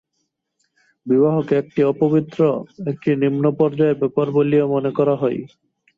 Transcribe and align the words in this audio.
বিবাহকে 1.05 1.53
একটা 1.57 1.81
অপবিত্র, 1.87 2.39
একটা 2.91 3.11
নিম্ন 3.21 3.43
পর্যায়ের 3.59 3.99
ব্যাপার 4.01 4.27
বলিয়া 4.31 4.65
মনে 4.67 4.91
করা 4.97 5.15
হয়। 5.15 5.39